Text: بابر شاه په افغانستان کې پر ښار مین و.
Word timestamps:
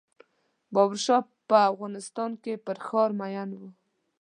بابر 0.73 0.97
شاه 1.05 1.23
په 1.49 1.55
افغانستان 1.71 2.31
کې 2.43 2.53
پر 2.65 2.77
ښار 2.85 3.09
مین 3.19 3.49
و. 3.59 3.61